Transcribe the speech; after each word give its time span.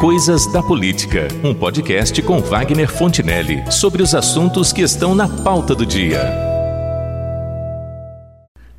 Coisas 0.00 0.46
da 0.46 0.62
Política, 0.62 1.26
um 1.42 1.54
podcast 1.54 2.20
com 2.20 2.38
Wagner 2.38 2.86
Fontinelli 2.86 3.64
sobre 3.72 4.02
os 4.02 4.14
assuntos 4.14 4.70
que 4.70 4.82
estão 4.82 5.14
na 5.14 5.26
pauta 5.26 5.74
do 5.74 5.86
dia. 5.86 6.20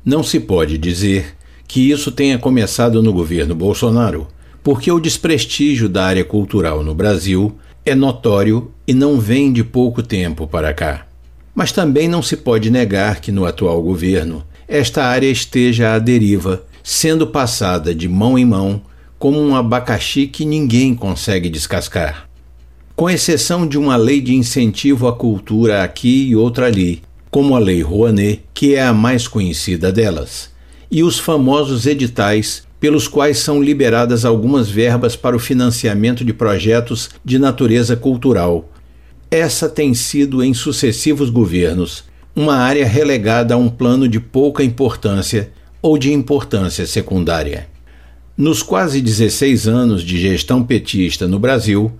Não 0.04 0.22
se 0.22 0.38
pode 0.38 0.78
dizer 0.78 1.34
que 1.66 1.90
isso 1.90 2.12
tenha 2.12 2.38
começado 2.38 3.02
no 3.02 3.12
governo 3.12 3.52
Bolsonaro, 3.52 4.28
porque 4.62 4.92
o 4.92 5.00
desprestígio 5.00 5.88
da 5.88 6.04
área 6.04 6.24
cultural 6.24 6.84
no 6.84 6.94
Brasil 6.94 7.58
é 7.84 7.96
notório 7.96 8.70
e 8.86 8.94
não 8.94 9.18
vem 9.18 9.52
de 9.52 9.64
pouco 9.64 10.04
tempo 10.04 10.46
para 10.46 10.72
cá. 10.72 11.04
Mas 11.52 11.72
também 11.72 12.06
não 12.06 12.22
se 12.22 12.36
pode 12.36 12.70
negar 12.70 13.20
que 13.20 13.32
no 13.32 13.44
atual 13.44 13.82
governo 13.82 14.44
esta 14.68 15.04
área 15.04 15.28
esteja 15.28 15.94
à 15.94 15.98
deriva, 15.98 16.62
sendo 16.84 17.26
passada 17.26 17.92
de 17.92 18.08
mão 18.08 18.38
em 18.38 18.44
mão 18.44 18.80
como 19.18 19.40
um 19.40 19.56
abacaxi 19.56 20.26
que 20.26 20.44
ninguém 20.44 20.94
consegue 20.94 21.48
descascar. 21.48 22.28
Com 22.94 23.10
exceção 23.10 23.66
de 23.66 23.78
uma 23.78 23.96
lei 23.96 24.20
de 24.20 24.34
incentivo 24.34 25.08
à 25.08 25.12
cultura 25.12 25.82
aqui 25.82 26.28
e 26.28 26.36
outra 26.36 26.66
ali, 26.66 27.02
como 27.30 27.54
a 27.54 27.58
Lei 27.58 27.82
Rouanet, 27.82 28.42
que 28.54 28.74
é 28.74 28.82
a 28.82 28.92
mais 28.92 29.28
conhecida 29.28 29.92
delas, 29.92 30.50
e 30.90 31.02
os 31.02 31.18
famosos 31.18 31.86
editais 31.86 32.66
pelos 32.80 33.08
quais 33.08 33.38
são 33.38 33.62
liberadas 33.62 34.24
algumas 34.24 34.70
verbas 34.70 35.16
para 35.16 35.36
o 35.36 35.40
financiamento 35.40 36.24
de 36.24 36.32
projetos 36.32 37.10
de 37.24 37.38
natureza 37.38 37.96
cultural. 37.96 38.70
Essa 39.30 39.68
tem 39.68 39.92
sido, 39.94 40.42
em 40.42 40.54
sucessivos 40.54 41.28
governos, 41.28 42.04
uma 42.34 42.56
área 42.56 42.86
relegada 42.86 43.54
a 43.54 43.56
um 43.56 43.68
plano 43.68 44.08
de 44.08 44.20
pouca 44.20 44.62
importância 44.62 45.50
ou 45.82 45.98
de 45.98 46.12
importância 46.12 46.86
secundária. 46.86 47.68
Nos 48.38 48.62
quase 48.62 49.00
16 49.00 49.66
anos 49.66 50.00
de 50.00 50.16
gestão 50.16 50.62
petista 50.62 51.26
no 51.26 51.40
Brasil, 51.40 51.90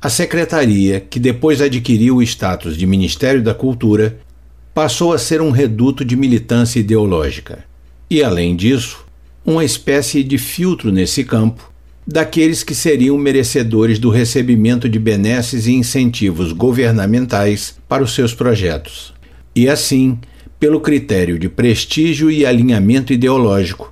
a 0.00 0.08
secretaria, 0.08 1.00
que 1.00 1.18
depois 1.18 1.60
adquiriu 1.60 2.18
o 2.18 2.22
status 2.22 2.76
de 2.76 2.86
Ministério 2.86 3.42
da 3.42 3.52
Cultura, 3.52 4.16
passou 4.72 5.12
a 5.12 5.18
ser 5.18 5.40
um 5.40 5.50
reduto 5.50 6.04
de 6.04 6.14
militância 6.14 6.78
ideológica. 6.78 7.64
E, 8.08 8.22
além 8.22 8.54
disso, 8.54 9.04
uma 9.44 9.64
espécie 9.64 10.22
de 10.22 10.38
filtro 10.38 10.92
nesse 10.92 11.24
campo 11.24 11.72
daqueles 12.06 12.62
que 12.62 12.76
seriam 12.76 13.18
merecedores 13.18 13.98
do 13.98 14.08
recebimento 14.08 14.88
de 14.88 15.00
benesses 15.00 15.66
e 15.66 15.72
incentivos 15.72 16.52
governamentais 16.52 17.74
para 17.88 18.04
os 18.04 18.14
seus 18.14 18.32
projetos. 18.32 19.12
E 19.52 19.68
assim, 19.68 20.16
pelo 20.60 20.80
critério 20.80 21.40
de 21.40 21.48
prestígio 21.48 22.30
e 22.30 22.46
alinhamento 22.46 23.12
ideológico, 23.12 23.91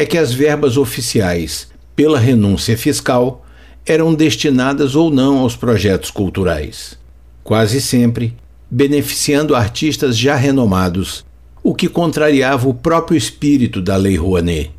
é 0.00 0.06
que 0.06 0.16
as 0.16 0.32
verbas 0.32 0.78
oficiais, 0.78 1.68
pela 1.94 2.18
renúncia 2.18 2.74
fiscal, 2.74 3.44
eram 3.84 4.14
destinadas 4.14 4.94
ou 4.94 5.10
não 5.10 5.36
aos 5.36 5.54
projetos 5.54 6.10
culturais. 6.10 6.96
Quase 7.44 7.82
sempre 7.82 8.34
beneficiando 8.70 9.54
artistas 9.54 10.16
já 10.16 10.34
renomados, 10.36 11.22
o 11.62 11.74
que 11.74 11.86
contrariava 11.86 12.66
o 12.66 12.72
próprio 12.72 13.14
espírito 13.14 13.82
da 13.82 13.94
Lei 13.96 14.16
Rouanet. 14.16 14.70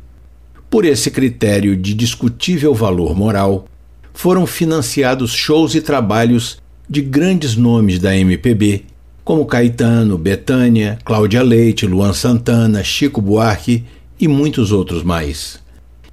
Por 0.68 0.84
esse 0.84 1.08
critério 1.08 1.76
de 1.76 1.94
discutível 1.94 2.74
valor 2.74 3.14
moral, 3.14 3.66
foram 4.12 4.44
financiados 4.44 5.30
shows 5.32 5.76
e 5.76 5.80
trabalhos 5.80 6.58
de 6.90 7.00
grandes 7.00 7.54
nomes 7.54 8.00
da 8.00 8.16
MPB, 8.16 8.86
como 9.22 9.46
Caetano, 9.46 10.18
Betânia, 10.18 10.98
Cláudia 11.04 11.44
Leite, 11.44 11.86
Luan 11.86 12.12
Santana, 12.12 12.82
Chico 12.82 13.22
Buarque 13.22 13.84
e 14.22 14.26
muitos 14.26 14.72
outros 14.72 15.02
mais. 15.02 15.58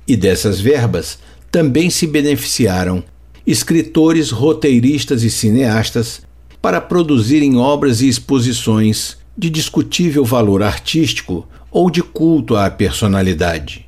E 0.05 0.17
dessas 0.17 0.59
verbas 0.59 1.19
também 1.49 1.89
se 1.89 2.05
beneficiaram 2.05 3.02
escritores, 3.47 4.31
roteiristas 4.31 5.23
e 5.23 5.29
cineastas 5.29 6.21
para 6.61 6.81
produzirem 6.81 7.55
obras 7.55 8.02
e 8.02 8.09
exposições 8.09 9.17
de 9.37 9.49
discutível 9.49 10.25
valor 10.25 10.61
artístico 10.61 11.47
ou 11.71 11.89
de 11.89 12.03
culto 12.03 12.58
à 12.58 12.70
personalidade 12.70 13.87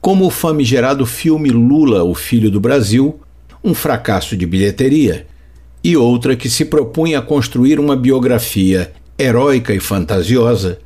como 0.00 0.26
o 0.26 0.30
famigerado 0.30 1.04
filme 1.04 1.50
Lula, 1.50 2.04
o 2.04 2.14
Filho 2.14 2.50
do 2.50 2.60
Brasil, 2.60 3.20
um 3.62 3.74
fracasso 3.74 4.36
de 4.36 4.46
bilheteria, 4.46 5.26
e 5.82 5.96
outra 5.96 6.36
que 6.36 6.48
se 6.48 6.64
propunha 6.64 7.18
a 7.18 7.22
construir 7.22 7.78
uma 7.78 7.96
biografia 7.96 8.92
heróica 9.18 9.74
e 9.74 9.80
fantasiosa 9.80 10.78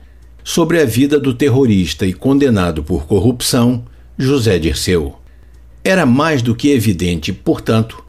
sobre 0.45 0.81
a 0.81 0.85
vida 0.85 1.19
do 1.19 1.33
terrorista 1.33 2.07
e 2.07 2.13
condenado 2.13 2.83
por 2.83 3.07
corrupção 3.07 3.85
José 4.19 4.59
Dirceu. 4.59 5.17
Era 5.85 6.07
mais 6.07 6.43
do 6.43 6.55
que 6.55 6.71
evidente, 6.71 7.33
portanto, 7.33 8.03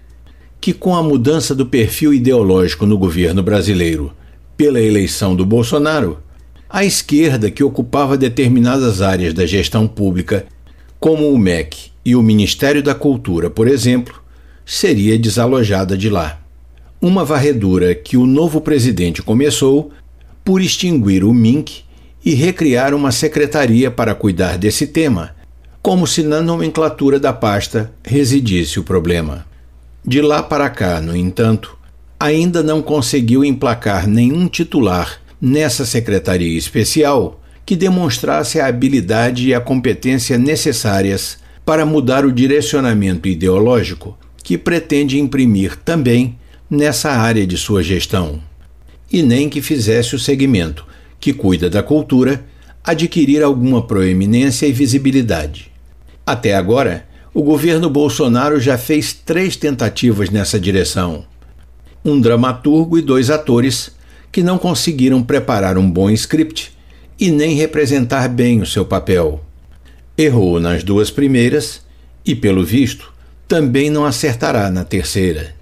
que 0.60 0.74
com 0.74 0.96
a 0.96 1.04
mudança 1.04 1.54
do 1.54 1.66
perfil 1.66 2.14
ideológico 2.14 2.86
no 2.86 2.98
governo 2.98 3.44
brasileiro 3.44 4.14
pela 4.56 4.80
eleição 4.80 5.36
do 5.36 5.46
Bolsonaro, 5.46 6.20
a 6.70 6.84
esquerda, 6.84 7.52
que 7.52 7.64
ocupava 7.64 8.18
determinadas 8.18 9.02
áreas 9.02 9.34
da 9.34 9.46
gestão 9.46 9.88
pública 9.88 10.46
como 11.00 11.32
o 11.32 11.38
MEC 11.38 11.92
e 12.06 12.16
o 12.16 12.24
Ministério 12.24 12.82
da 12.82 12.96
Cultura, 12.96 13.50
por 13.50 13.68
exemplo, 13.68 14.24
seria 14.66 15.20
desalojada 15.20 15.98
de 15.98 16.10
lá. 16.10 16.40
Uma 17.02 17.26
varredura 17.26 17.94
que 17.94 18.16
o 18.16 18.26
novo 18.26 18.62
presidente 18.62 19.22
começou 19.22 19.92
por 20.44 20.62
extinguir 20.62 21.24
o 21.24 21.34
MINC 21.34 21.84
e 22.26 22.34
recriar 22.34 22.94
uma 22.94 23.12
secretaria 23.12 23.92
para 23.92 24.16
cuidar 24.16 24.58
desse 24.58 24.88
tema, 24.88 25.36
como 25.82 26.08
se 26.08 26.24
na 26.24 26.42
nomenclatura 26.42 27.20
da 27.20 27.34
pasta 27.34 27.92
residisse 28.04 28.80
o 28.80 28.84
problema. 28.84 29.46
De 30.06 30.22
lá 30.22 30.42
para 30.42 30.70
cá, 30.70 31.02
no 31.02 31.16
entanto, 31.16 31.78
ainda 32.20 32.64
não 32.64 32.82
conseguiu 32.82 33.44
emplacar 33.44 34.08
nenhum 34.08 34.48
titular 34.48 35.20
nessa 35.42 35.86
secretaria 35.86 36.58
especial 36.58 37.42
que 37.66 37.76
demonstrasse 37.76 38.60
a 38.60 38.68
habilidade 38.68 39.48
e 39.48 39.54
a 39.54 39.60
competência 39.60 40.38
necessárias 40.38 41.38
para 41.66 41.86
mudar 41.86 42.26
o 42.26 42.32
direcionamento 42.32 43.28
ideológico 43.28 44.18
que 44.44 44.58
pretende 44.58 45.20
imprimir 45.20 45.78
também 45.78 46.38
nessa 46.70 47.12
área 47.12 47.48
de 47.48 47.58
sua 47.58 47.82
gestão. 47.82 48.42
E 49.12 49.22
nem 49.22 49.50
que 49.50 49.62
fizesse 49.62 50.16
o 50.16 50.20
segmento, 50.20 50.86
que 51.24 51.32
cuida 51.32 51.70
da 51.70 51.82
cultura, 51.82 52.44
adquirir 52.84 53.42
alguma 53.42 53.88
proeminência 53.88 54.66
e 54.68 54.74
visibilidade. 54.74 55.72
Até 56.26 56.54
agora, 56.54 57.08
o 57.34 57.42
governo 57.42 57.90
Bolsonaro 57.90 58.60
já 58.60 58.78
fez 58.78 59.14
três 59.14 59.56
tentativas 59.56 60.30
nessa 60.30 60.60
direção. 60.60 61.24
Um 62.04 62.20
dramaturgo 62.20 62.98
e 62.98 63.02
dois 63.02 63.30
atores 63.30 63.96
que 64.34 64.44
não 64.44 64.58
conseguiram 64.58 65.24
preparar 65.24 65.78
um 65.78 65.90
bom 65.90 66.10
script 66.10 66.74
e 67.18 67.32
nem 67.32 67.56
representar 67.56 68.28
bem 68.28 68.62
o 68.62 68.66
seu 68.66 68.84
papel. 68.84 69.42
Errou 70.18 70.60
nas 70.60 70.84
duas 70.84 71.10
primeiras 71.10 71.80
e, 72.26 72.36
pelo 72.36 72.66
visto, 72.66 73.14
também 73.48 73.90
não 73.90 74.04
acertará 74.04 74.70
na 74.70 74.84
terceira. 74.84 75.56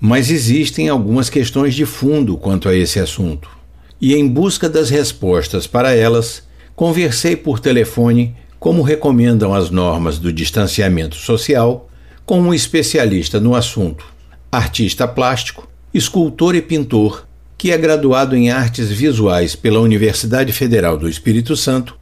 Mas 0.00 0.30
existem 0.30 0.88
algumas 0.88 1.28
questões 1.28 1.74
de 1.74 1.84
fundo 1.84 2.38
quanto 2.38 2.66
a 2.66 2.74
esse 2.74 2.98
assunto, 2.98 3.59
e 4.00 4.14
em 4.14 4.26
busca 4.26 4.68
das 4.68 4.88
respostas 4.88 5.66
para 5.66 5.94
elas, 5.94 6.42
conversei 6.74 7.36
por 7.36 7.60
telefone, 7.60 8.34
como 8.58 8.82
recomendam 8.82 9.54
as 9.54 9.70
normas 9.70 10.18
do 10.18 10.32
distanciamento 10.32 11.16
social, 11.16 11.88
com 12.24 12.40
um 12.40 12.54
especialista 12.54 13.40
no 13.40 13.54
assunto, 13.54 14.04
artista 14.50 15.06
plástico, 15.06 15.68
escultor 15.92 16.54
e 16.54 16.62
pintor 16.62 17.26
que 17.60 17.70
é 17.70 17.76
graduado 17.76 18.34
em 18.34 18.48
Artes 18.48 18.90
Visuais 18.90 19.54
pela 19.54 19.80
Universidade 19.80 20.50
Federal 20.50 20.96
do 20.96 21.06
Espírito 21.06 21.54
Santo, 21.54 21.94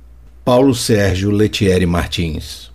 Paulo 0.44 0.72
Sérgio 0.72 1.32
Letieri 1.32 1.84
Martins. 1.84 2.70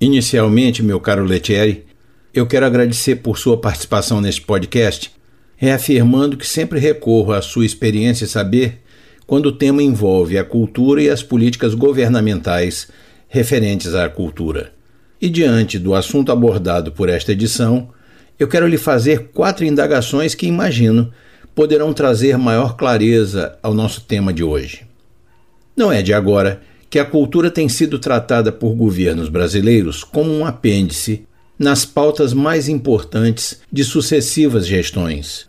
Inicialmente, 0.00 0.82
meu 0.82 0.98
caro 0.98 1.24
Letieri, 1.24 1.86
eu 2.34 2.44
quero 2.44 2.66
agradecer 2.66 3.16
por 3.16 3.38
sua 3.38 3.56
participação 3.56 4.20
neste 4.20 4.40
podcast, 4.40 5.12
reafirmando 5.58 6.36
que 6.36 6.46
sempre 6.46 6.78
recorro 6.78 7.32
à 7.32 7.42
sua 7.42 7.66
experiência 7.66 8.24
e 8.24 8.28
saber 8.28 8.80
quando 9.26 9.46
o 9.46 9.52
tema 9.52 9.82
envolve 9.82 10.38
a 10.38 10.44
cultura 10.44 11.02
e 11.02 11.10
as 11.10 11.20
políticas 11.22 11.74
governamentais 11.74 12.88
referentes 13.28 13.92
à 13.94 14.08
cultura. 14.08 14.72
E 15.20 15.28
diante 15.28 15.76
do 15.76 15.96
assunto 15.96 16.30
abordado 16.30 16.92
por 16.92 17.08
esta 17.08 17.32
edição, 17.32 17.88
eu 18.38 18.46
quero 18.46 18.68
lhe 18.68 18.78
fazer 18.78 19.30
quatro 19.34 19.64
indagações 19.64 20.32
que 20.32 20.46
imagino 20.46 21.12
poderão 21.56 21.92
trazer 21.92 22.38
maior 22.38 22.76
clareza 22.76 23.58
ao 23.60 23.74
nosso 23.74 24.02
tema 24.02 24.32
de 24.32 24.44
hoje. 24.44 24.86
Não 25.76 25.90
é 25.90 26.02
de 26.02 26.14
agora 26.14 26.62
que 26.88 27.00
a 27.00 27.04
cultura 27.04 27.50
tem 27.50 27.68
sido 27.68 27.98
tratada 27.98 28.52
por 28.52 28.76
governos 28.76 29.28
brasileiros 29.28 30.04
como 30.04 30.32
um 30.32 30.46
apêndice 30.46 31.26
nas 31.58 31.84
pautas 31.84 32.32
mais 32.32 32.68
importantes 32.68 33.60
de 33.70 33.82
sucessivas 33.82 34.64
gestões. 34.64 35.47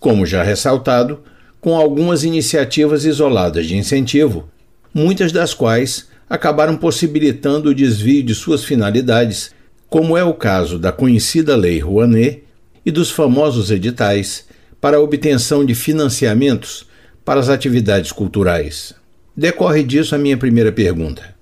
Como 0.00 0.24
já 0.24 0.42
ressaltado, 0.42 1.20
com 1.60 1.76
algumas 1.76 2.24
iniciativas 2.24 3.04
isoladas 3.04 3.66
de 3.66 3.76
incentivo, 3.76 4.48
muitas 4.94 5.30
das 5.30 5.52
quais 5.52 6.08
acabaram 6.28 6.74
possibilitando 6.74 7.68
o 7.68 7.74
desvio 7.74 8.22
de 8.22 8.34
suas 8.34 8.64
finalidades, 8.64 9.50
como 9.90 10.16
é 10.16 10.24
o 10.24 10.32
caso 10.32 10.78
da 10.78 10.90
conhecida 10.90 11.54
Lei 11.54 11.78
Rouanet 11.78 12.44
e 12.84 12.90
dos 12.90 13.10
famosos 13.10 13.70
editais 13.70 14.46
para 14.80 14.96
a 14.96 15.00
obtenção 15.00 15.66
de 15.66 15.74
financiamentos 15.74 16.86
para 17.22 17.38
as 17.38 17.50
atividades 17.50 18.10
culturais. 18.10 18.94
Decorre 19.36 19.82
disso 19.82 20.14
a 20.14 20.18
minha 20.18 20.36
primeira 20.36 20.72
pergunta. 20.72 21.34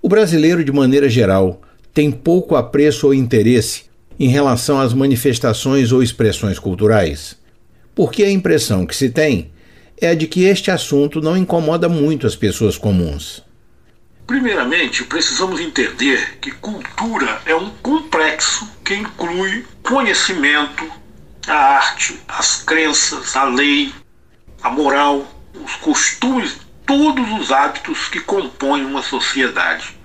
O 0.00 0.08
brasileiro, 0.08 0.64
de 0.64 0.72
maneira 0.72 1.08
geral, 1.08 1.60
tem 1.92 2.10
pouco 2.10 2.56
apreço 2.56 3.08
ou 3.08 3.14
interesse 3.14 3.84
em 4.18 4.28
relação 4.28 4.80
às 4.80 4.94
manifestações 4.94 5.92
ou 5.92 6.02
expressões 6.02 6.58
culturais, 6.58 7.36
porque 7.96 8.22
a 8.22 8.30
impressão 8.30 8.86
que 8.86 8.94
se 8.94 9.08
tem 9.08 9.50
é 9.98 10.14
de 10.14 10.26
que 10.26 10.44
este 10.44 10.70
assunto 10.70 11.22
não 11.22 11.34
incomoda 11.34 11.88
muito 11.88 12.26
as 12.26 12.36
pessoas 12.36 12.76
comuns. 12.76 13.42
Primeiramente, 14.26 15.02
precisamos 15.04 15.58
entender 15.60 16.38
que 16.38 16.50
cultura 16.50 17.40
é 17.46 17.54
um 17.54 17.70
complexo 17.82 18.68
que 18.84 18.94
inclui 18.94 19.64
conhecimento, 19.82 20.84
a 21.46 21.54
arte, 21.54 22.20
as 22.28 22.62
crenças, 22.62 23.34
a 23.34 23.44
lei, 23.44 23.90
a 24.62 24.68
moral, 24.68 25.26
os 25.64 25.76
costumes, 25.76 26.58
todos 26.84 27.40
os 27.40 27.50
hábitos 27.50 28.08
que 28.08 28.20
compõem 28.20 28.84
uma 28.84 29.02
sociedade. 29.02 29.96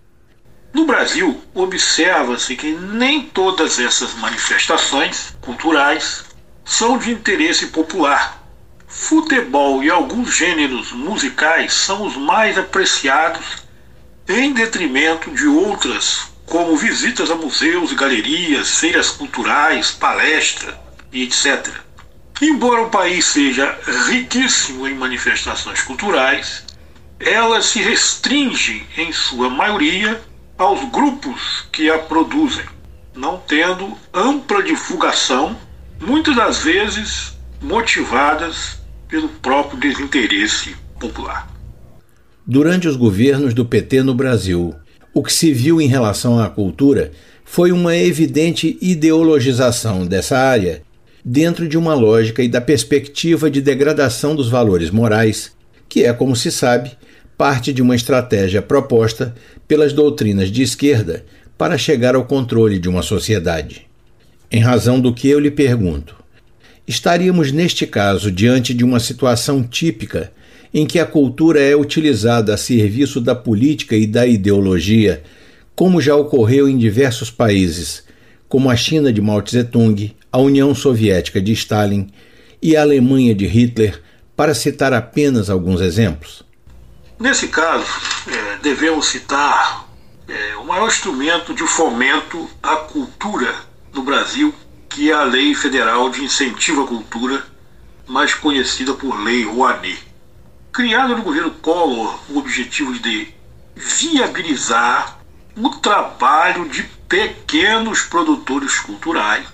No 0.71 0.85
Brasil, 0.85 1.41
observa-se 1.53 2.55
que 2.55 2.71
nem 2.71 3.23
todas 3.23 3.79
essas 3.79 4.13
manifestações 4.13 5.35
culturais 5.41 6.30
são 6.71 6.97
de 6.97 7.11
interesse 7.11 7.67
popular. 7.67 8.41
Futebol 8.87 9.83
e 9.83 9.89
alguns 9.89 10.33
gêneros 10.33 10.93
musicais 10.93 11.73
são 11.73 12.07
os 12.07 12.15
mais 12.15 12.57
apreciados 12.57 13.63
em 14.25 14.53
detrimento 14.53 15.29
de 15.31 15.47
outras, 15.47 16.31
como 16.45 16.77
visitas 16.77 17.29
a 17.29 17.35
museus 17.35 17.91
galerias, 17.91 18.79
feiras 18.79 19.09
culturais, 19.09 19.91
palestras 19.91 20.73
e 21.11 21.23
etc. 21.23 21.67
Embora 22.41 22.83
o 22.83 22.89
país 22.89 23.25
seja 23.25 23.77
riquíssimo 24.07 24.87
em 24.87 24.95
manifestações 24.95 25.83
culturais, 25.83 26.63
elas 27.19 27.65
se 27.65 27.81
restringem, 27.81 28.87
em 28.97 29.11
sua 29.11 29.49
maioria, 29.49 30.23
aos 30.57 30.89
grupos 30.89 31.65
que 31.69 31.89
a 31.89 31.99
produzem, 31.99 32.65
não 33.13 33.37
tendo 33.45 33.97
ampla 34.13 34.63
divulgação, 34.63 35.59
muitas 36.01 36.35
das 36.35 36.63
vezes 36.63 37.37
motivadas 37.61 38.79
pelo 39.07 39.29
próprio 39.29 39.79
desinteresse 39.79 40.75
popular. 40.99 41.47
Durante 42.45 42.87
os 42.87 42.95
governos 42.95 43.53
do 43.53 43.63
PT 43.63 44.01
no 44.01 44.15
Brasil, 44.15 44.73
o 45.13 45.21
que 45.21 45.31
se 45.31 45.53
viu 45.53 45.79
em 45.79 45.87
relação 45.87 46.39
à 46.39 46.49
cultura 46.49 47.11
foi 47.45 47.71
uma 47.71 47.95
evidente 47.95 48.77
ideologização 48.81 50.07
dessa 50.07 50.37
área, 50.37 50.81
dentro 51.23 51.67
de 51.67 51.77
uma 51.77 51.93
lógica 51.93 52.41
e 52.41 52.49
da 52.49 52.59
perspectiva 52.59 53.51
de 53.51 53.61
degradação 53.61 54.35
dos 54.35 54.49
valores 54.49 54.89
morais, 54.89 55.51
que 55.87 56.03
é, 56.03 56.11
como 56.13 56.35
se 56.35 56.51
sabe, 56.51 56.91
parte 57.37 57.71
de 57.71 57.81
uma 57.81 57.95
estratégia 57.95 58.61
proposta 58.61 59.35
pelas 59.67 59.93
doutrinas 59.93 60.49
de 60.49 60.63
esquerda 60.63 61.23
para 61.57 61.77
chegar 61.77 62.15
ao 62.15 62.25
controle 62.25 62.79
de 62.79 62.89
uma 62.89 63.03
sociedade. 63.03 63.90
Em 64.53 64.59
razão 64.59 64.99
do 64.99 65.13
que 65.13 65.29
eu 65.29 65.39
lhe 65.39 65.49
pergunto, 65.49 66.13
estaríamos 66.85 67.53
neste 67.53 67.87
caso 67.87 68.29
diante 68.29 68.73
de 68.73 68.83
uma 68.83 68.99
situação 68.99 69.63
típica 69.63 70.33
em 70.73 70.85
que 70.85 70.99
a 70.99 71.05
cultura 71.05 71.61
é 71.61 71.73
utilizada 71.73 72.53
a 72.53 72.57
serviço 72.57 73.21
da 73.21 73.33
política 73.33 73.95
e 73.95 74.05
da 74.05 74.27
ideologia, 74.27 75.23
como 75.73 76.01
já 76.01 76.17
ocorreu 76.17 76.67
em 76.67 76.77
diversos 76.77 77.31
países, 77.31 78.03
como 78.49 78.69
a 78.69 78.75
China 78.75 79.13
de 79.13 79.21
Mao 79.21 79.41
Tse-tung, 79.41 80.13
a 80.29 80.37
União 80.37 80.75
Soviética 80.75 81.39
de 81.39 81.53
Stalin 81.53 82.09
e 82.61 82.75
a 82.75 82.81
Alemanha 82.81 83.33
de 83.33 83.47
Hitler, 83.47 84.01
para 84.35 84.53
citar 84.53 84.91
apenas 84.91 85.49
alguns 85.49 85.79
exemplos. 85.79 86.43
Nesse 87.17 87.47
caso, 87.47 87.85
é, 88.27 88.57
devemos 88.61 89.05
citar 89.05 89.87
é, 90.27 90.57
o 90.57 90.65
maior 90.65 90.87
instrumento 90.87 91.53
de 91.53 91.65
fomento 91.65 92.49
à 92.61 92.75
cultura 92.75 93.70
no 93.93 94.03
Brasil, 94.03 94.53
que 94.89 95.09
é 95.09 95.13
a 95.13 95.23
Lei 95.23 95.53
Federal 95.55 96.09
de 96.09 96.23
Incentivo 96.23 96.83
à 96.83 96.87
Cultura, 96.87 97.45
mais 98.07 98.33
conhecida 98.33 98.93
por 98.93 99.21
Lei 99.23 99.43
Rouanet 99.43 100.11
criado 100.71 101.17
no 101.17 101.23
governo 101.23 101.51
Collor 101.51 102.17
o 102.29 102.37
objetivo 102.37 102.93
de 102.93 103.27
viabilizar 103.75 105.19
o 105.55 105.69
trabalho 105.69 106.67
de 106.69 106.83
pequenos 107.09 108.03
produtores 108.03 108.79
culturais. 108.79 109.45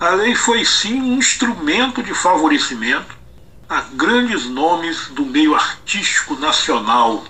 A 0.00 0.10
lei 0.10 0.34
foi 0.34 0.64
sim 0.64 1.00
um 1.00 1.16
instrumento 1.16 2.02
de 2.02 2.12
favorecimento 2.12 3.16
a 3.68 3.82
grandes 3.82 4.46
nomes 4.46 5.08
do 5.08 5.24
meio 5.24 5.54
artístico 5.54 6.34
nacional, 6.36 7.24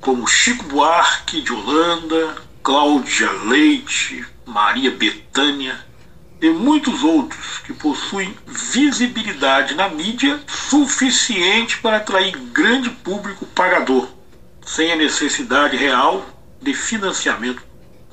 como 0.00 0.26
Chico 0.26 0.64
Buarque 0.64 1.42
de 1.42 1.52
Holanda, 1.52 2.36
Cláudia 2.62 3.30
Leite, 3.44 4.26
Maria 4.46 4.90
Bethânia 4.90 5.76
e 6.40 6.50
muitos 6.50 7.02
outros 7.02 7.58
que 7.64 7.72
possuem 7.72 8.34
visibilidade 8.46 9.74
na 9.74 9.88
mídia 9.88 10.40
suficiente 10.46 11.78
para 11.78 11.98
atrair 11.98 12.36
grande 12.52 12.90
público 12.90 13.46
pagador, 13.46 14.08
sem 14.64 14.92
a 14.92 14.96
necessidade 14.96 15.76
real 15.76 16.26
de 16.60 16.74
financiamento. 16.74 17.62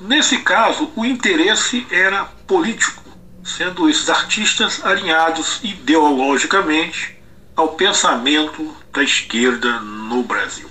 Nesse 0.00 0.38
caso, 0.38 0.90
o 0.96 1.04
interesse 1.04 1.86
era 1.90 2.24
político, 2.46 3.02
sendo 3.44 3.88
esses 3.88 4.08
artistas 4.08 4.84
alinhados 4.84 5.60
ideologicamente 5.62 7.18
ao 7.54 7.68
pensamento 7.74 8.74
da 8.92 9.02
esquerda 9.02 9.80
no 9.80 10.22
Brasil. 10.22 10.68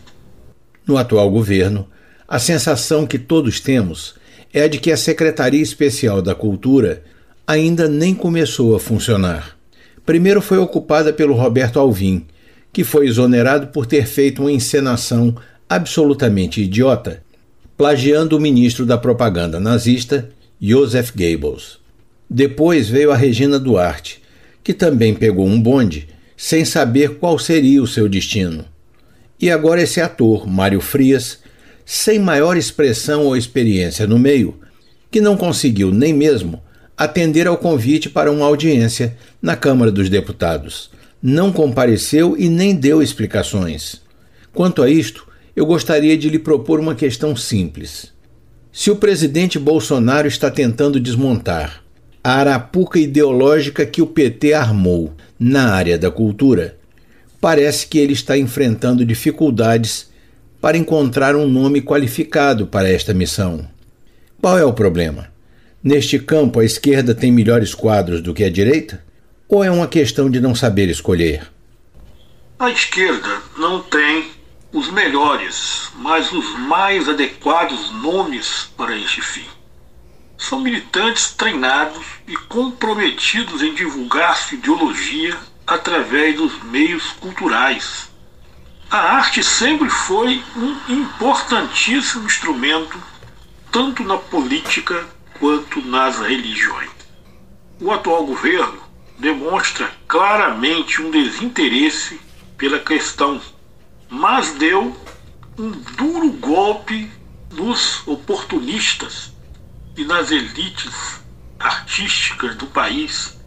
No 0.85 0.97
atual 0.97 1.29
governo, 1.29 1.87
a 2.27 2.39
sensação 2.39 3.05
que 3.05 3.19
todos 3.19 3.59
temos 3.59 4.15
é 4.53 4.63
a 4.63 4.68
de 4.68 4.80
que 4.80 4.92
a 4.92 4.98
Secretaria 4.98 5.62
Especial 5.62 6.21
da 6.21 6.36
Cultura 6.36 7.03
ainda 7.48 7.88
nem 7.88 8.13
começou 8.13 8.75
a 8.75 8.80
funcionar. 8.80 9.57
Primeiro 10.06 10.42
foi 10.42 10.57
ocupada 10.57 11.13
pelo 11.13 11.33
Roberto 11.33 11.80
Alvim, 11.80 12.25
que 12.74 12.83
foi 12.83 13.07
exonerado 13.07 13.68
por 13.68 13.86
ter 13.86 14.07
feito 14.07 14.42
uma 14.42 14.51
encenação 14.51 15.36
absolutamente 15.69 16.62
idiota, 16.62 17.24
plagiando 17.77 18.38
o 18.38 18.39
ministro 18.39 18.86
da 18.86 18.98
propaganda 18.98 19.59
nazista, 19.59 20.30
Joseph 20.59 21.12
Goebbels. 21.15 21.80
Depois 22.30 22.89
veio 22.89 23.12
a 23.12 23.15
Regina 23.15 23.59
Duarte, 23.59 24.21
que 24.64 24.73
também 24.73 25.14
pegou 25.14 25.45
um 25.45 25.61
bonde 25.61 26.07
sem 26.37 26.64
saber 26.66 27.16
qual 27.16 27.37
seria 27.37 27.81
o 27.81 27.87
seu 27.87 28.07
destino. 28.07 28.66
E 29.40 29.49
agora 29.49 29.81
esse 29.81 29.99
ator, 29.99 30.47
Mário 30.47 30.80
Frias, 30.80 31.40
sem 31.94 32.19
maior 32.19 32.56
expressão 32.56 33.26
ou 33.26 33.36
experiência 33.36 34.07
no 34.07 34.18
meio, 34.18 34.57
que 35.12 35.19
não 35.19 35.36
conseguiu 35.36 35.92
nem 35.92 36.14
mesmo 36.14 36.64
atender 36.98 37.48
ao 37.48 37.57
convite 37.57 38.10
para 38.10 38.31
uma 38.31 38.45
audiência 38.45 39.18
na 39.42 39.57
Câmara 39.57 39.92
dos 39.92 40.07
Deputados. 40.07 40.90
Não 41.21 41.52
compareceu 41.52 42.38
e 42.38 42.48
nem 42.48 42.74
deu 42.74 43.04
explicações. 43.04 44.00
Quanto 44.54 44.81
a 44.81 44.90
isto, 44.90 45.28
eu 45.54 45.66
gostaria 45.66 46.18
de 46.18 46.30
lhe 46.30 46.40
propor 46.40 46.80
uma 46.80 46.95
questão 46.95 47.36
simples. 47.36 48.14
Se 48.71 48.90
o 48.90 48.95
presidente 48.95 49.60
Bolsonaro 49.60 50.30
está 50.30 50.50
tentando 50.50 50.98
desmontar 50.98 51.83
a 52.24 52.36
arapuca 52.36 53.00
ideológica 53.00 53.86
que 53.86 54.02
o 54.02 54.07
PT 54.07 54.54
armou 54.54 55.14
na 55.38 55.74
área 55.74 55.98
da 55.98 56.10
cultura, 56.10 56.78
parece 57.42 57.86
que 57.86 57.98
ele 57.98 58.14
está 58.14 58.38
enfrentando 58.38 59.04
dificuldades 59.04 60.10
para 60.61 60.77
encontrar 60.77 61.35
um 61.35 61.47
nome 61.47 61.81
qualificado 61.81 62.68
para 62.68 62.87
esta 62.87 63.15
missão. 63.15 63.68
Qual 64.39 64.57
é 64.57 64.63
o 64.63 64.71
problema? 64.71 65.31
Neste 65.83 66.19
campo, 66.19 66.59
a 66.59 66.65
esquerda 66.65 67.15
tem 67.15 67.31
melhores 67.31 67.73
quadros 67.73 68.21
do 68.21 68.33
que 68.33 68.44
a 68.44 68.49
direita? 68.49 69.03
Ou 69.49 69.63
é 69.63 69.71
uma 69.71 69.87
questão 69.87 70.30
de 70.30 70.39
não 70.39 70.53
saber 70.53 70.87
escolher? 70.87 71.51
A 72.59 72.69
esquerda 72.69 73.41
não 73.57 73.81
tem 73.81 74.30
os 74.71 74.91
melhores, 74.91 75.89
mas 75.95 76.31
os 76.31 76.57
mais 76.59 77.09
adequados 77.09 77.91
nomes 77.94 78.69
para 78.77 78.95
este 78.95 79.19
fim. 79.19 79.47
São 80.37 80.61
militantes 80.61 81.31
treinados 81.31 82.06
e 82.27 82.37
comprometidos 82.37 83.63
em 83.63 83.73
divulgar 83.73 84.37
sua 84.37 84.57
ideologia 84.59 85.35
através 85.65 86.35
dos 86.35 86.63
meios 86.65 87.11
culturais. 87.13 88.10
A 88.92 88.98
arte 89.16 89.42
sempre 89.42 89.90
foi 89.90 90.44
um 90.54 90.76
importantíssimo 90.92 92.26
instrumento, 92.26 93.02
tanto 93.71 94.04
na 94.04 94.18
política 94.18 95.07
quanto 95.40 95.81
nas 95.81 96.19
religiões. 96.19 96.90
O 97.80 97.90
atual 97.90 98.26
governo 98.26 98.83
demonstra 99.18 99.90
claramente 100.10 101.02
um 101.02 101.10
desinteresse 101.10 102.19
pela 102.57 102.80
questão, 102.80 103.42
mas 104.10 104.52
deu 104.56 104.94
um 105.57 105.71
duro 105.71 106.30
golpe 106.33 107.10
nos 107.50 108.06
oportunistas 108.06 109.31
e 109.95 110.04
nas 110.04 110.31
elites 110.31 111.21
artísticas 111.57 112.56
do 112.57 112.68
país 112.68 113.40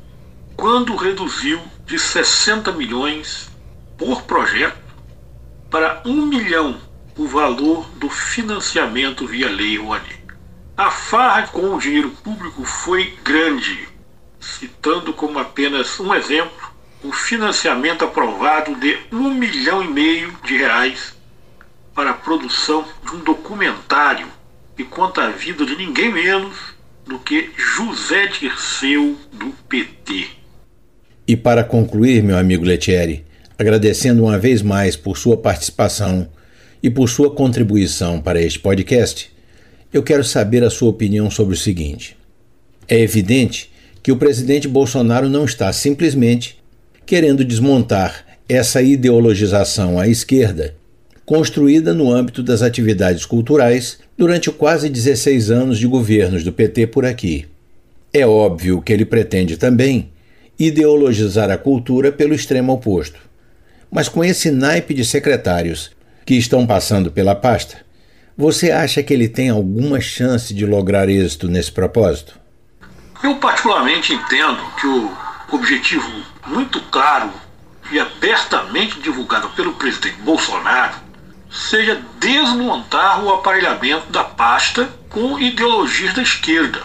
quando 0.56 0.96
reduziu 0.96 1.60
de 1.84 1.98
60 1.98 2.72
milhões 2.72 3.50
por 3.98 4.22
projeto 4.22 4.83
para 5.74 6.00
1 6.04 6.26
milhão 6.26 6.76
o 7.18 7.26
valor 7.26 7.90
do 7.96 8.08
financiamento 8.08 9.26
via 9.26 9.50
Lei 9.50 9.76
Rouanet. 9.76 10.20
A 10.76 10.88
farra 10.88 11.48
com 11.48 11.74
o 11.74 11.80
dinheiro 11.80 12.10
público 12.10 12.64
foi 12.64 13.12
grande, 13.24 13.88
citando 14.38 15.12
como 15.12 15.36
apenas 15.36 15.98
um 15.98 16.14
exemplo 16.14 16.72
o 17.02 17.10
financiamento 17.10 18.04
aprovado 18.04 18.76
de 18.76 18.96
um 19.10 19.34
milhão 19.34 19.82
e 19.82 19.88
meio 19.88 20.32
de 20.44 20.56
reais 20.56 21.12
para 21.92 22.10
a 22.10 22.14
produção 22.14 22.84
de 23.04 23.16
um 23.16 23.24
documentário 23.24 24.28
que 24.76 24.84
conta 24.84 25.24
a 25.24 25.30
vida 25.30 25.66
de 25.66 25.74
ninguém 25.74 26.12
menos 26.12 26.56
do 27.04 27.18
que 27.18 27.50
José 27.56 28.28
Dirceu 28.28 29.18
do 29.32 29.46
PT. 29.68 30.28
E 31.26 31.36
para 31.36 31.64
concluir, 31.64 32.22
meu 32.22 32.38
amigo 32.38 32.64
Letieri, 32.64 33.26
agradecendo 33.58 34.24
uma 34.24 34.38
vez 34.38 34.62
mais 34.62 34.96
por 34.96 35.16
sua 35.16 35.36
participação 35.36 36.28
e 36.82 36.90
por 36.90 37.08
sua 37.08 37.30
contribuição 37.30 38.20
para 38.20 38.40
este 38.40 38.58
podcast, 38.58 39.30
eu 39.92 40.02
quero 40.02 40.24
saber 40.24 40.64
a 40.64 40.70
sua 40.70 40.90
opinião 40.90 41.30
sobre 41.30 41.54
o 41.54 41.58
seguinte. 41.58 42.16
É 42.88 42.98
evidente 43.00 43.70
que 44.02 44.12
o 44.12 44.16
presidente 44.16 44.68
Bolsonaro 44.68 45.28
não 45.28 45.44
está 45.44 45.72
simplesmente 45.72 46.58
querendo 47.06 47.44
desmontar 47.44 48.24
essa 48.48 48.82
ideologização 48.82 49.98
à 49.98 50.06
esquerda, 50.08 50.74
construída 51.24 51.94
no 51.94 52.12
âmbito 52.12 52.42
das 52.42 52.60
atividades 52.60 53.24
culturais 53.24 53.98
durante 54.18 54.50
quase 54.50 54.88
16 54.88 55.50
anos 55.50 55.78
de 55.78 55.86
governos 55.86 56.44
do 56.44 56.52
PT 56.52 56.88
por 56.88 57.06
aqui. 57.06 57.46
É 58.12 58.26
óbvio 58.26 58.82
que 58.82 58.92
ele 58.92 59.04
pretende 59.04 59.56
também 59.56 60.10
ideologizar 60.58 61.50
a 61.50 61.56
cultura 61.56 62.12
pelo 62.12 62.34
extremo 62.34 62.72
oposto. 62.72 63.18
Mas 63.94 64.08
com 64.08 64.24
esse 64.24 64.50
naipe 64.50 64.92
de 64.92 65.04
secretários 65.04 65.92
que 66.26 66.34
estão 66.34 66.66
passando 66.66 67.12
pela 67.12 67.32
pasta, 67.32 67.86
você 68.36 68.72
acha 68.72 69.04
que 69.04 69.14
ele 69.14 69.28
tem 69.28 69.50
alguma 69.50 70.00
chance 70.00 70.52
de 70.52 70.66
lograr 70.66 71.08
êxito 71.08 71.46
nesse 71.46 71.70
propósito? 71.70 72.36
Eu, 73.22 73.36
particularmente, 73.36 74.12
entendo 74.12 74.58
que 74.80 74.86
o 74.88 75.12
objetivo 75.52 76.10
muito 76.48 76.80
claro 76.90 77.30
e 77.92 78.00
abertamente 78.00 79.00
divulgado 79.00 79.48
pelo 79.50 79.74
presidente 79.74 80.16
Bolsonaro 80.22 80.96
seja 81.48 82.02
desmontar 82.18 83.24
o 83.24 83.32
aparelhamento 83.32 84.10
da 84.10 84.24
pasta 84.24 84.88
com 85.08 85.38
ideologias 85.38 86.12
da 86.14 86.22
esquerda, 86.22 86.82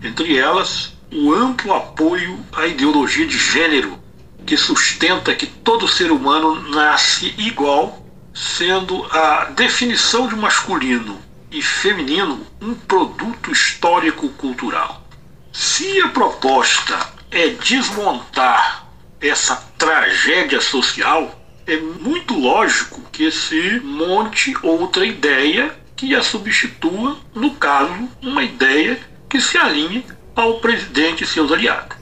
entre 0.00 0.38
elas 0.38 0.92
o 1.12 1.34
amplo 1.34 1.74
apoio 1.74 2.38
à 2.52 2.68
ideologia 2.68 3.26
de 3.26 3.36
gênero, 3.36 3.98
que 4.46 4.56
sustenta 4.56 5.34
que 5.34 5.46
todo 5.46 5.88
ser 5.88 6.10
humano 6.10 6.68
nasce 6.70 7.34
igual, 7.38 8.06
sendo 8.34 9.04
a 9.10 9.46
definição 9.46 10.26
de 10.26 10.36
masculino 10.36 11.20
e 11.50 11.60
feminino 11.62 12.46
um 12.60 12.74
produto 12.74 13.50
histórico-cultural. 13.52 15.06
Se 15.52 16.00
a 16.00 16.08
proposta 16.08 16.98
é 17.30 17.48
desmontar 17.48 18.86
essa 19.20 19.56
tragédia 19.76 20.60
social, 20.60 21.38
é 21.66 21.76
muito 21.76 22.38
lógico 22.38 23.00
que 23.12 23.30
se 23.30 23.80
monte 23.80 24.54
outra 24.62 25.06
ideia 25.06 25.74
que 25.94 26.14
a 26.14 26.22
substitua, 26.22 27.16
no 27.34 27.52
caso, 27.52 28.08
uma 28.20 28.42
ideia 28.42 28.98
que 29.28 29.40
se 29.40 29.56
alinhe 29.56 30.04
ao 30.34 30.58
presidente 30.58 31.22
e 31.22 31.26
seus 31.26 31.52
aliados. 31.52 31.96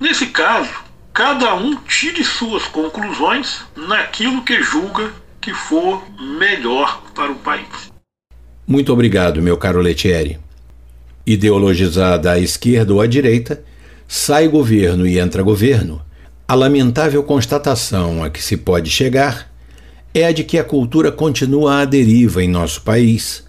Nesse 0.00 0.26
caso, 0.26 0.72
cada 1.14 1.54
um 1.54 1.76
tire 1.76 2.24
suas 2.24 2.64
conclusões 2.64 3.60
naquilo 3.76 4.42
que 4.42 4.60
julga 4.60 5.12
que 5.40 5.54
for 5.54 6.02
melhor 6.20 7.04
para 7.14 7.30
o 7.30 7.36
país. 7.36 7.92
Muito 8.66 8.92
obrigado, 8.92 9.40
meu 9.40 9.56
caro 9.56 9.80
Letieri. 9.80 10.40
Ideologizada 11.24 12.32
à 12.32 12.40
esquerda 12.40 12.92
ou 12.92 13.00
à 13.00 13.06
direita, 13.06 13.62
sai 14.08 14.48
governo 14.48 15.06
e 15.06 15.18
entra 15.18 15.42
governo 15.42 16.04
a 16.46 16.54
lamentável 16.54 17.22
constatação 17.22 18.22
a 18.22 18.28
que 18.28 18.42
se 18.42 18.56
pode 18.56 18.90
chegar 18.90 19.50
é 20.12 20.26
a 20.26 20.32
de 20.32 20.44
que 20.44 20.58
a 20.58 20.64
cultura 20.64 21.10
continua 21.10 21.80
à 21.80 21.84
deriva 21.84 22.42
em 22.42 22.48
nosso 22.48 22.82
país, 22.82 23.44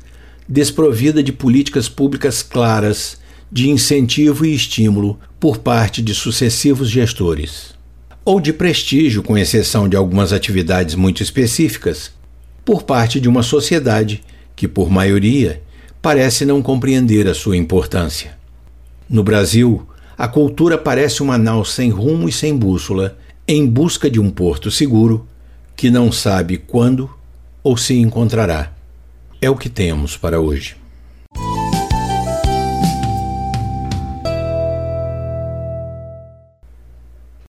desprovida 0.48 1.22
de 1.22 1.34
políticas 1.34 1.89
públicas 1.89 2.41
claras 2.41 3.19
de 3.51 3.69
incentivo 3.69 4.45
e 4.45 4.55
estímulo 4.55 5.19
por 5.46 5.60
parte 5.60 6.02
de 6.02 6.16
sucessivos 6.16 6.90
gestores, 6.90 7.75
ou 8.25 8.40
de 8.40 8.52
prestígio, 8.52 9.22
com 9.22 9.38
exceção 9.38 9.88
de 9.88 9.96
algumas 9.96 10.34
atividades 10.34 10.96
muito 10.96 11.22
específicas, 11.22 12.12
por 12.66 12.82
parte 12.82 13.20
de 13.20 13.30
uma 13.30 13.44
sociedade 13.44 14.24
que, 14.56 14.68
por 14.68 14.90
maioria, 14.90 15.62
parece 16.02 16.48
não 16.48 16.64
compreender 16.64 17.28
a 17.28 17.36
sua 17.36 17.56
importância. 17.56 18.36
No 19.08 19.24
Brasil, 19.24 19.88
a 20.18 20.28
cultura 20.28 20.80
parece 20.80 21.22
uma 21.22 21.38
nau 21.38 21.64
sem 21.64 21.92
rumo 21.92 22.28
e 22.28 22.32
sem 22.32 22.58
bússola, 22.58 23.16
em 23.48 23.68
busca 23.68 24.10
de 24.10 24.20
um 24.20 24.32
porto 24.32 24.72
seguro, 24.72 25.28
que 25.75 25.92
não 25.92 26.12
sabe 26.12 26.58
quando 26.58 27.08
ou 27.62 27.78
se 27.78 27.94
encontrará. 27.94 28.74
É 29.40 29.48
o 29.48 29.56
que 29.56 29.70
temos 29.70 30.18
para 30.18 30.40
hoje. 30.40 30.75